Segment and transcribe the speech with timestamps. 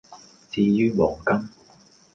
[0.51, 1.47] 至於黃金